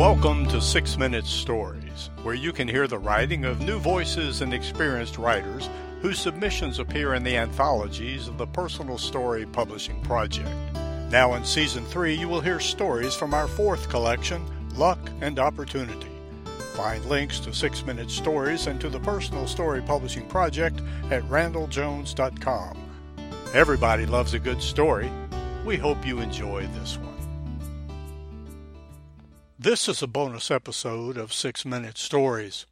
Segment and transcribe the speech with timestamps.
[0.00, 4.54] Welcome to Six Minute Stories, where you can hear the writing of new voices and
[4.54, 5.68] experienced writers
[6.00, 10.48] whose submissions appear in the anthologies of the Personal Story Publishing Project.
[11.10, 14.42] Now in Season 3, you will hear stories from our fourth collection,
[14.74, 16.08] Luck and Opportunity.
[16.72, 20.80] Find links to Six Minute Stories and to the Personal Story Publishing Project
[21.10, 22.90] at randelljones.com.
[23.52, 25.12] Everybody loves a good story.
[25.62, 27.09] We hope you enjoy this one.
[29.62, 32.64] This is a bonus episode of Six Minute Stories.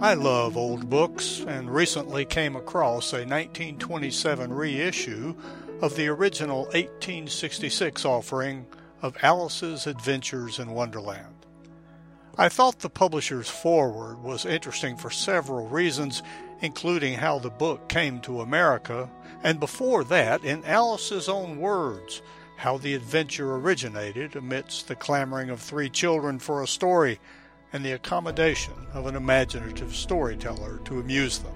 [0.00, 5.34] I love old books and recently came across a 1927 reissue
[5.82, 8.64] of the original 1866 offering
[9.02, 11.44] of Alice's Adventures in Wonderland.
[12.38, 16.22] I thought the publisher's foreword was interesting for several reasons,
[16.62, 19.10] including how the book came to America,
[19.42, 22.22] and before that, in Alice's own words,
[22.56, 27.20] how the adventure originated amidst the clamoring of three children for a story
[27.72, 31.54] and the accommodation of an imaginative storyteller to amuse them.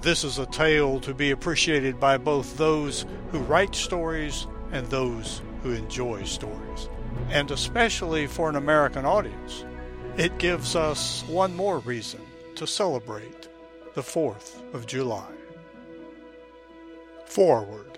[0.00, 5.42] This is a tale to be appreciated by both those who write stories and those
[5.62, 6.88] who enjoy stories,
[7.28, 9.64] and especially for an American audience.
[10.16, 12.20] It gives us one more reason
[12.54, 13.48] to celebrate
[13.94, 15.30] the 4th of July.
[17.26, 17.89] Forward.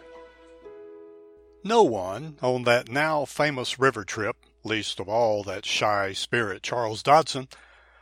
[1.65, 7.05] No one on that now famous river trip, least of all that shy spirit Charles
[7.05, 7.47] Dodgson,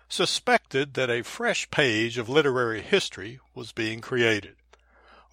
[0.08, 4.56] suspected that a fresh page of literary history was being created.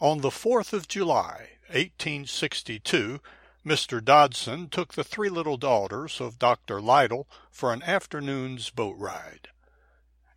[0.02, 3.22] On the 4th of July, 1862,
[3.66, 4.04] Mr.
[4.04, 6.82] Dodgson took the three little daughters of Dr.
[6.82, 9.48] Liddell for an afternoon's boat ride.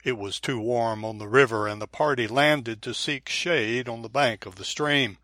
[0.05, 4.03] It was too warm on the river, and the party landed to seek shade on
[4.03, 5.19] the bank of the stream.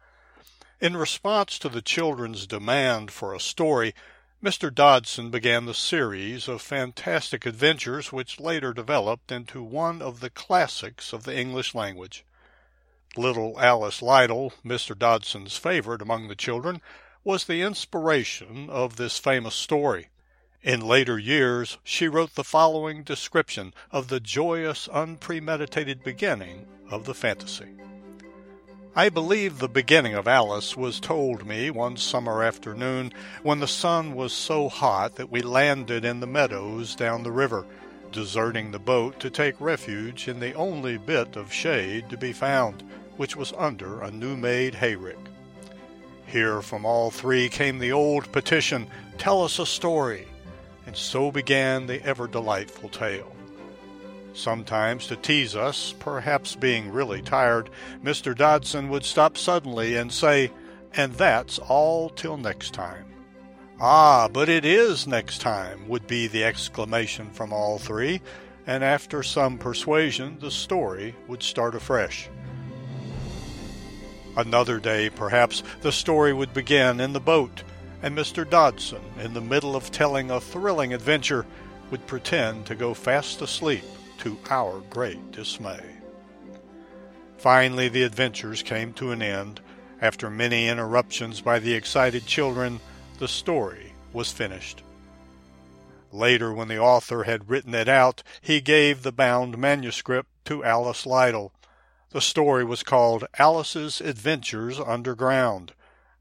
[0.78, 3.94] In response to the children's demand for a story,
[4.44, 4.72] Mr.
[4.72, 11.14] Dodgson began the series of fantastic adventures which later developed into one of the classics
[11.14, 12.26] of the English language.
[13.16, 14.96] Little Alice Liddell, Mr.
[14.96, 16.82] Dodgson's favorite among the children,
[17.24, 20.10] was the inspiration of this famous story.
[20.62, 27.14] In later years she wrote the following description of the joyous, unpremeditated beginning of the
[27.14, 27.85] fantasy.
[28.98, 33.12] I believe the beginning of Alice was told me one summer afternoon
[33.42, 37.66] when the sun was so hot that we landed in the meadows down the river,
[38.10, 42.82] deserting the boat to take refuge in the only bit of shade to be found,
[43.18, 45.18] which was under a new made hayrick.
[46.26, 48.86] Here from all three came the old petition,
[49.18, 50.26] Tell us a story,
[50.86, 53.35] and so began the ever delightful tale.
[54.36, 57.70] Sometimes, to tease us, perhaps being really tired,
[58.04, 58.36] Mr.
[58.36, 60.52] Dodgson would stop suddenly and say,
[60.92, 63.06] And that's all till next time.
[63.80, 68.20] Ah, but it is next time, would be the exclamation from all three,
[68.66, 72.28] and after some persuasion, the story would start afresh.
[74.36, 77.62] Another day, perhaps, the story would begin in the boat,
[78.02, 78.48] and Mr.
[78.48, 81.46] Dodgson, in the middle of telling a thrilling adventure,
[81.90, 83.82] would pretend to go fast asleep
[84.18, 85.80] to our great dismay.
[87.38, 89.60] Finally, the adventures came to an end.
[90.00, 92.80] After many interruptions by the excited children,
[93.18, 94.82] the story was finished.
[96.12, 101.04] Later, when the author had written it out, he gave the bound manuscript to Alice
[101.04, 101.52] Liddell.
[102.10, 105.72] The story was called Alice's Adventures Underground.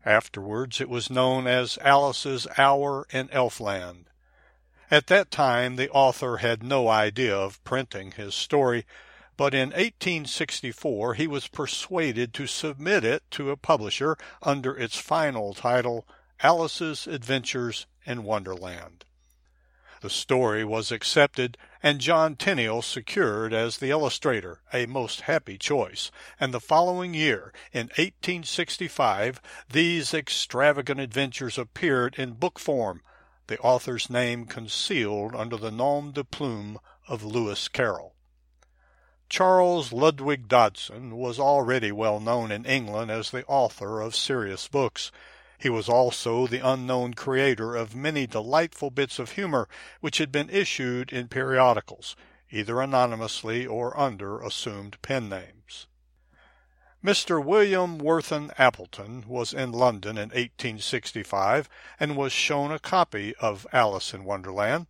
[0.03, 4.05] Afterwards, it was known as Alice's Hour in Elfland.
[4.91, 8.85] At that time the author had no idea of printing his story,
[9.35, 15.55] but in 1864 he was persuaded to submit it to a publisher under its final
[15.55, 16.07] title,
[16.41, 19.05] Alice's Adventures in Wonderland.
[20.01, 26.11] The story was accepted, and John Tenniel secured as the illustrator, a most happy choice,
[26.39, 33.01] and the following year, in 1865, these extravagant adventures appeared in book form
[33.47, 38.15] the author's name concealed under the nom de plume of Lewis Carroll.
[39.29, 45.11] Charles Lutwidge Dodgson was already well known in England as the author of serious books.
[45.57, 49.67] He was also the unknown creator of many delightful bits of humor
[49.99, 52.15] which had been issued in periodicals,
[52.51, 55.54] either anonymously or under assumed pen names.
[57.05, 57.45] Mr.
[57.45, 61.69] William Worthen Appleton was in London in 1865
[61.99, 64.87] and was shown a copy of Alice in Wonderland.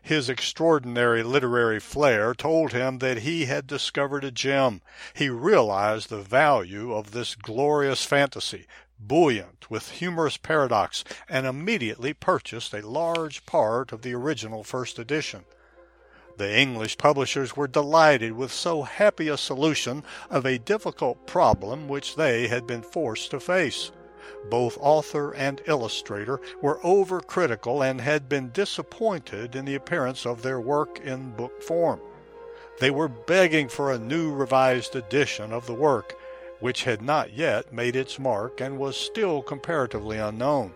[0.00, 4.80] His extraordinary literary flair told him that he had discovered a gem.
[5.12, 8.66] He realized the value of this glorious fantasy,
[8.98, 15.44] buoyant with humorous paradox, and immediately purchased a large part of the original first edition.
[16.40, 22.16] The English publishers were delighted with so happy a solution of a difficult problem which
[22.16, 23.90] they had been forced to face.
[24.48, 30.58] Both author and illustrator were overcritical and had been disappointed in the appearance of their
[30.58, 32.00] work in book form.
[32.78, 36.16] They were begging for a new revised edition of the work,
[36.58, 40.72] which had not yet made its mark and was still comparatively unknown.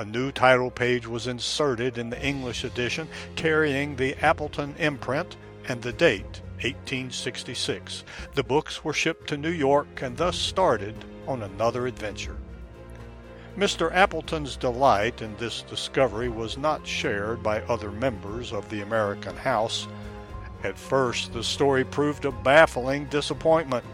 [0.00, 3.06] A new title page was inserted in the English edition
[3.36, 5.36] carrying the Appleton imprint
[5.68, 8.04] and the date 1866.
[8.32, 10.94] The books were shipped to New York and thus started
[11.26, 12.38] on another adventure.
[13.58, 13.94] Mr.
[13.94, 19.86] Appleton's delight in this discovery was not shared by other members of the American House.
[20.64, 23.84] At first, the story proved a baffling disappointment.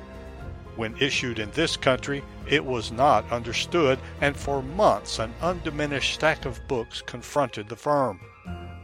[0.77, 6.45] When issued in this country, it was not understood, and for months an undiminished stack
[6.45, 8.21] of books confronted the firm.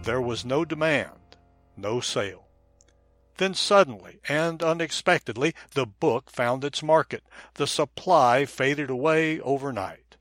[0.03, 1.37] There was no demand,
[1.77, 2.49] no sale.
[3.39, 7.25] Then suddenly and unexpectedly the book found its market.
[7.55, 10.17] The supply faded away overnight.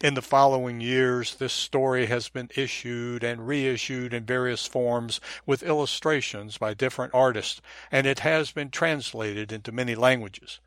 [0.00, 5.62] In the following years this story has been issued and reissued in various forms with
[5.62, 7.60] illustrations by different artists,
[7.90, 10.58] and it has been translated into many languages.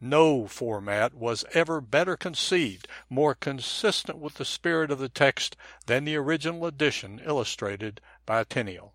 [0.00, 5.56] No format was ever better conceived, more consistent with the spirit of the text
[5.86, 8.92] than the original edition illustrated by Tenniel.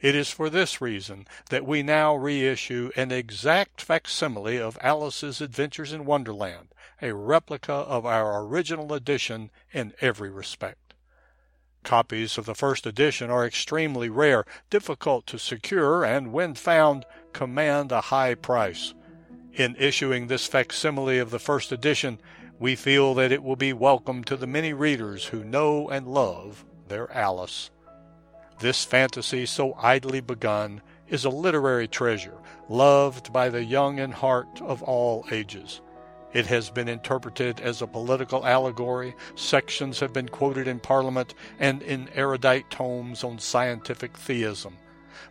[0.00, 5.92] It is for this reason that we now reissue an exact facsimile of Alice's Adventures
[5.92, 6.68] in Wonderland,
[7.00, 10.94] a replica of our original edition in every respect.
[11.84, 17.92] Copies of the first edition are extremely rare, difficult to secure, and when found, command
[17.92, 18.92] a high price.
[19.56, 22.20] In issuing this facsimile of the first edition,
[22.58, 26.62] we feel that it will be welcome to the many readers who know and love
[26.88, 27.70] their Alice.
[28.60, 32.36] This fantasy, so idly begun, is a literary treasure,
[32.68, 35.80] loved by the young in heart of all ages.
[36.34, 41.80] It has been interpreted as a political allegory, sections have been quoted in Parliament and
[41.80, 44.76] in erudite tomes on scientific theism.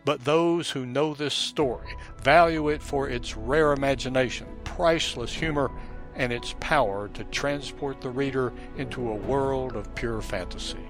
[0.04, 5.70] But those who know this story value it for its rare imagination, priceless humor,
[6.14, 10.88] and its power to transport the reader into a world of pure fantasy.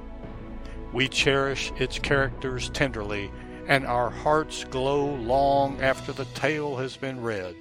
[0.92, 3.30] We cherish its characters tenderly,
[3.66, 7.56] and our hearts glow long after the tale has been read,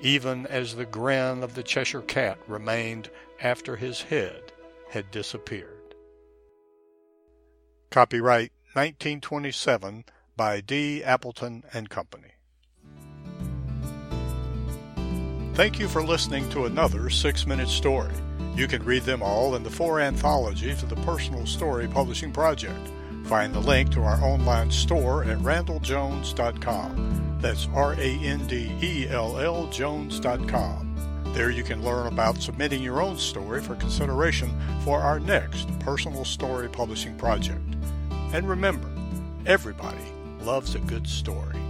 [0.00, 3.10] even as the grin of the Cheshire Cat remained
[3.40, 4.52] after his head
[4.90, 5.94] had disappeared.
[7.90, 10.04] Copyright 1927
[10.36, 11.02] by D.
[11.02, 12.28] Appleton and Company.
[15.54, 18.14] Thank you for listening to another six minute story.
[18.54, 22.88] You can read them all in the four anthologies of the Personal Story Publishing Project.
[23.24, 27.38] Find the link to our online store at randelljones.com.
[27.40, 30.88] That's R A N D E L L Jones.com.
[31.34, 34.50] There you can learn about submitting your own story for consideration
[34.84, 37.76] for our next Personal Story Publishing Project.
[38.32, 38.90] And remember,
[39.46, 40.12] everybody
[40.44, 41.61] loves a good story.